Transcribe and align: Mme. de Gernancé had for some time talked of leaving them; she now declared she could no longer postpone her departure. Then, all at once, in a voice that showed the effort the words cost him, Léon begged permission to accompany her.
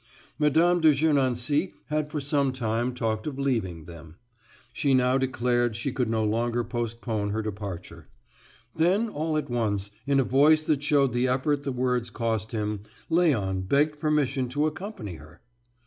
Mme. 0.39 0.79
de 0.81 0.95
Gernancé 0.95 1.73
had 1.89 2.09
for 2.09 2.19
some 2.19 2.51
time 2.51 2.91
talked 2.91 3.27
of 3.27 3.37
leaving 3.37 3.83
them; 3.85 4.15
she 4.73 4.95
now 4.95 5.19
declared 5.19 5.75
she 5.75 5.91
could 5.91 6.09
no 6.09 6.25
longer 6.25 6.63
postpone 6.63 7.29
her 7.29 7.43
departure. 7.43 8.07
Then, 8.75 9.09
all 9.09 9.37
at 9.37 9.47
once, 9.51 9.91
in 10.07 10.19
a 10.19 10.23
voice 10.23 10.63
that 10.63 10.81
showed 10.81 11.13
the 11.13 11.27
effort 11.27 11.61
the 11.61 11.71
words 11.71 12.09
cost 12.09 12.51
him, 12.51 12.79
Léon 13.11 13.67
begged 13.69 13.99
permission 13.99 14.49
to 14.49 14.65
accompany 14.65 15.17
her. 15.17 15.39